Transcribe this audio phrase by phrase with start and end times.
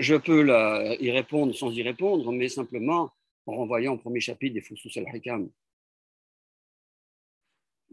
[0.00, 0.46] Je peux
[1.00, 3.10] y répondre sans y répondre, mais simplement
[3.46, 5.50] en renvoyant au premier chapitre des Foussous al-Hikam.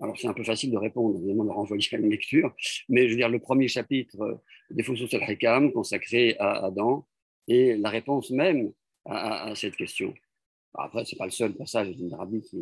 [0.02, 2.56] Alors, c'est un peu facile de répondre, évidemment, de renvoyer à une lecture,
[2.88, 7.06] mais je veux dire, le premier chapitre des Foussous al-Hikam consacré à Adam
[7.48, 8.72] est la réponse même
[9.06, 10.14] à, cette question.
[10.74, 12.62] Après, ce n'est pas le seul passage d'Arabi qui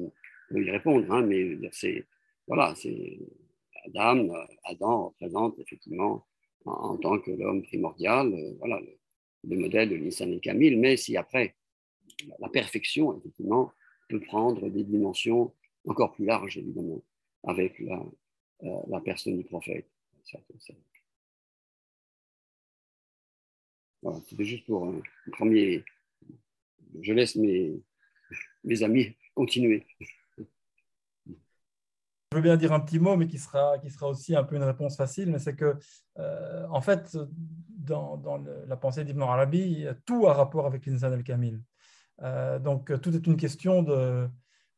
[0.49, 2.05] peut y répondre, hein, mais c'est
[2.47, 3.19] voilà, c'est
[3.87, 4.29] Adam,
[4.63, 6.25] Adam représente effectivement
[6.65, 8.97] en, tant que l'homme primordial, euh, voilà, le,
[9.55, 11.55] modèle de l'insan et Camille, mais si après
[12.39, 13.71] la perfection, effectivement,
[14.09, 15.53] peut prendre des dimensions
[15.85, 17.03] encore plus larges, évidemment,
[17.43, 18.03] avec la,
[18.63, 19.89] euh, personne du prophète.
[24.01, 25.83] Voilà, c'était juste pour un premier.
[27.01, 27.81] Je laisse mes,
[28.63, 29.85] mes amis continuer.
[32.31, 34.57] Je veux bien dire un petit mot, mais qui sera, qui sera aussi un peu
[34.57, 35.77] une réponse facile, mais c'est que,
[36.17, 37.17] euh, en fait,
[37.87, 41.61] dans, la pensée d'Ibn Arabi, tout a rapport avec l'insan al-Kamil.
[42.21, 44.27] Euh, donc, tout est une question de,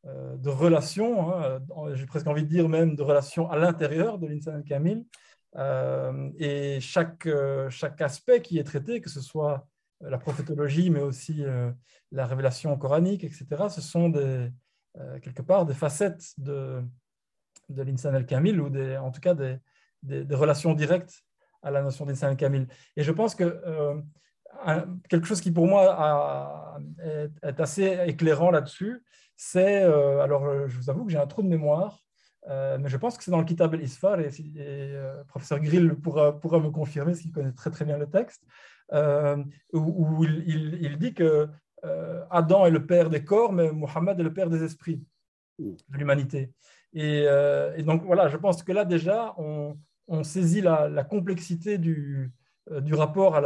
[0.05, 1.59] euh, de relation, hein,
[1.93, 5.05] j'ai presque envie de dire même de relation à l'intérieur de l'insan al-Kamil.
[6.37, 7.27] et chaque,
[7.99, 9.67] aspect qui est traité, que ce soit
[10.01, 11.43] la prophétologie, mais aussi
[12.11, 14.11] la révélation coranique, etc., ce sont
[15.21, 16.83] quelque part des facettes de
[17.69, 21.23] l'insan al-kamil ou en tout cas des, relations directes
[21.61, 22.67] à la notion d'insan al-kamil.
[22.95, 24.01] Et je pense que euh,
[25.09, 26.77] quelque chose qui pour moi
[27.43, 29.03] est, assez éclairant là-dessus,
[29.35, 31.99] c'est, euh, alors je vous avoue que j'ai un trou de mémoire,
[32.49, 34.29] euh, mais je pense que c'est dans le Kitab el-Isfar, et,
[35.27, 38.43] professeur Grill pourra, pourra, me confirmer, parce qu'il connaît très très bien le texte,
[39.73, 41.47] où, il, il, dit que
[42.31, 45.01] Adam est le père des corps, mais Mohammed est le père des esprits
[45.59, 46.51] de l'humanité.
[46.97, 49.77] Euh, et, donc voilà, je pense que là déjà, on,
[50.23, 52.31] saisit la, complexité du,
[52.71, 53.41] euh, rapport à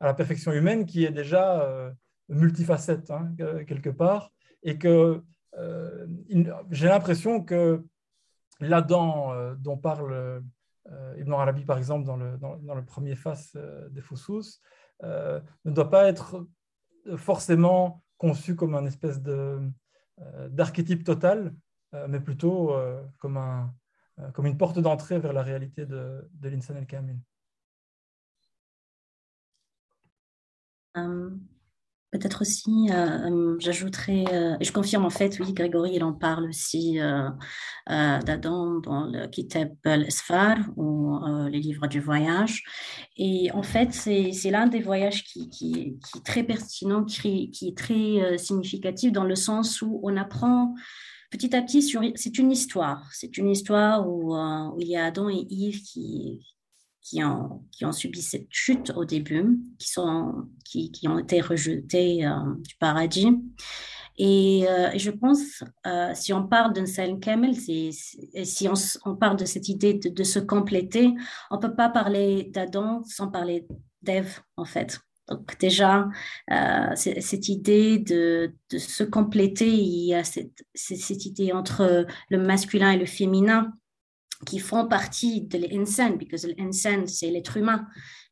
[0.00, 1.90] la, perfection humaine qui est déjà euh,
[2.28, 3.32] multifacette hein,
[3.66, 4.32] quelque part,
[4.62, 5.22] et que
[6.70, 7.84] j'ai l'impression que
[8.60, 10.42] l'Adam dont parle
[11.16, 13.56] Ibn Arabi par exemple dans le, dans, le premier face
[13.90, 14.60] des Foussous
[15.02, 15.40] ne
[15.70, 16.46] doit pas être
[17.16, 19.22] forcément conçu comme un espèce
[20.50, 21.54] d'archétype total,
[21.94, 23.66] euh, mais plutôt euh, comme, un, euh,
[24.32, 27.18] comme une porte d'entrée vers la réalité de, de l'insan el-Kamil.
[32.14, 32.88] Peut-être aussi,
[33.58, 34.24] j'ajouterais,
[34.60, 37.00] et je confirme en fait, oui, Grégory, il en parle aussi
[37.88, 42.62] d'Adam dans le Kitab al-Sfar ou les livres du voyage.
[43.16, 47.70] Et en fait, c'est l'un des voyages qui, qui, qui, est très pertinent, qui, qui
[47.70, 50.72] est très significatif dans le sens où on apprend
[51.34, 53.08] petit à petit, c'est une histoire.
[53.12, 56.40] C'est une histoire où, euh, il y a Adam et Yves qui,
[57.02, 62.24] qui, ont, qui ont subi cette chute au début, qui, sont, qui, ont été rejetés
[62.24, 63.36] euh, du paradis.
[64.16, 65.64] Et, euh, je pense,
[66.14, 68.68] si on parle d'un Salim Kamel, si
[69.04, 71.12] on, parle de cette idée de, de se compléter,
[71.50, 73.66] on ne peut pas parler d'Adam sans parler
[74.02, 75.00] d'Ève, en fait.
[75.28, 76.08] Donc déjà,
[76.50, 82.92] euh, cette idée de, se compléter, il y a cette, cette, idée entre le masculin
[82.92, 83.72] et le féminin
[84.46, 87.86] qui font partie de l'insan, parce que l'insan, c'est l'être humain.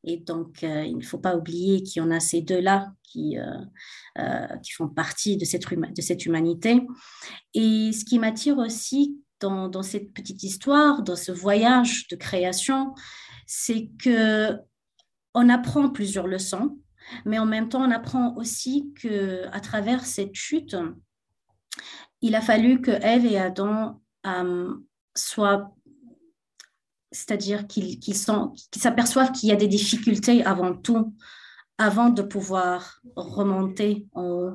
[0.05, 3.39] Et donc, euh, il ne faut pas oublier qu'il y en a ces deux-là qui,
[3.39, 6.83] euh, qui font partie de cette, de cette humanité.
[7.55, 12.95] Et ce qui m'attire aussi dans, dans cette petite histoire, dans ce voyage de création,
[13.47, 14.59] c'est que
[15.35, 16.79] on apprend plusieurs leçons
[17.25, 20.77] mais en même temps, on apprend aussi que à travers cette chute,
[22.21, 24.75] il a fallu que Ève et Adam euh,
[25.15, 25.75] soient,
[27.11, 28.15] c'est-à-dire qu'ils
[28.75, 31.15] s'aperçoivent qu'il y a des difficultés avant tout,
[31.79, 34.53] avant de pouvoir remonter en haut.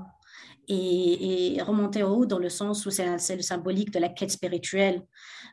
[0.69, 5.02] Et, remonter en haut dans le sens où c'est le symbolique de la quête spirituelle.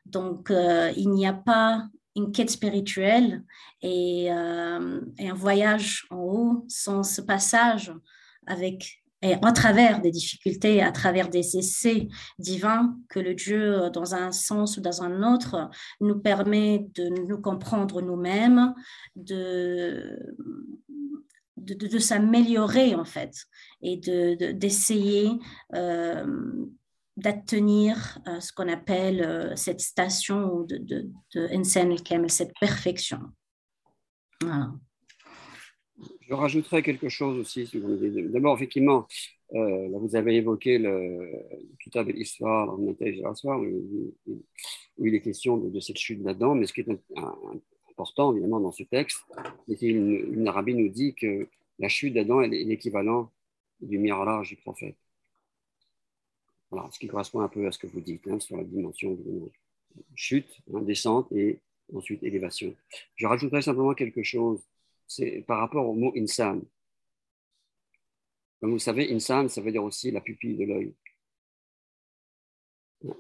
[0.04, 1.84] Donc, euh, il n'y a pas
[2.16, 3.44] une quête spirituelle
[3.82, 7.92] et, euh, et, un voyage en haut sans ce passage
[8.46, 12.08] avec et à travers des difficultés, à travers des essais
[12.38, 15.70] divins que le Dieu, dans un sens ou dans un autre,
[16.02, 18.74] nous permet de nous comprendre nous-mêmes,
[19.16, 20.18] de,
[21.56, 23.34] de, de, s'améliorer en fait
[23.80, 25.38] et d'essayer de,
[25.74, 26.66] euh,
[27.16, 33.20] d'atteindre euh, ce qu'on appelle euh, cette station de, de, de cette perfection.
[36.20, 37.70] Je rajouterais quelque chose aussi.
[38.32, 39.06] D'abord, effectivement,
[39.54, 41.30] euh, vous avez évoqué le
[41.82, 42.96] Kitab l'histoire où,
[44.98, 46.88] il est question de, cette chute là-dedans, mais ce qui est
[47.90, 49.18] important, évidemment, dans ce texte,
[49.68, 53.30] c'est qu'une Arabie nous dit que la chute d'Adam est l'équivalent
[53.80, 54.96] du mirage du prophète.
[56.74, 59.14] Voilà, ce qui correspond un peu à ce que vous dites hein, sur la dimension
[59.14, 59.48] de
[60.16, 61.60] chute, hein, descente et
[61.94, 62.74] ensuite élévation.
[63.14, 64.60] Je rajouterai simplement quelque chose,
[65.06, 66.62] c'est par rapport au mot insan.
[68.60, 70.94] Comme vous savez, insan, ça veut dire aussi la pupille de l'œil.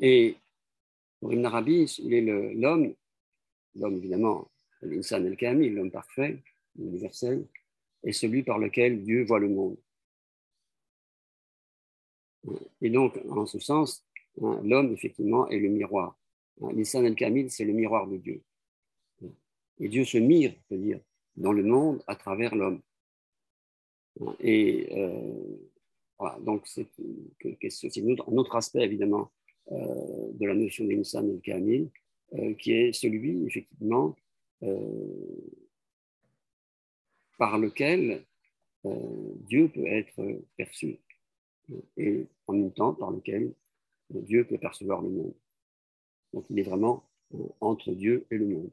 [0.00, 0.36] Et
[1.20, 2.92] pour Ibn Arabi, il est l'homme,
[3.76, 4.50] l'homme évidemment,
[4.82, 6.42] l'insan el-kamil, l'homme parfait,
[6.76, 7.46] universel,
[8.02, 9.76] est celui par lequel Dieu voit le monde.
[12.80, 14.04] Et donc, en ce sens,
[14.42, 16.18] hein, l'homme, effectivement, est le miroir.
[16.60, 18.42] Hein, l'insan el-kamil, c'est le miroir de Dieu.
[19.80, 21.00] Et Dieu se mire, c'est-à-dire,
[21.36, 22.80] dans le monde à travers l'homme.
[24.40, 25.56] Et euh,
[26.18, 29.32] voilà, donc c'est un autre aspect, évidemment,
[29.72, 31.90] euh, de la notion d'insan el-kamil,
[32.34, 34.16] euh, qui est celui, effectivement,
[37.36, 38.24] par lequel
[38.84, 40.22] Dieu peut être
[40.56, 40.98] perçu,
[41.96, 43.52] et en même temps par lequel
[44.10, 45.34] Dieu peut percevoir le monde.
[46.32, 47.04] Donc il est vraiment
[47.60, 48.70] entre Dieu et le monde.